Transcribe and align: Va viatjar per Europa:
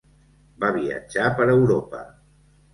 Va 0.63 0.71
viatjar 0.77 1.29
per 1.41 1.49
Europa: 1.59 2.05